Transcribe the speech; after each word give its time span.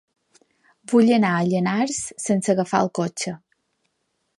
Vull 0.93 1.11
anar 1.19 1.35
a 1.41 1.45
Llanars 1.51 2.01
sense 2.27 2.55
agafar 2.57 2.83
el 2.87 2.95
cotxe. 3.03 3.37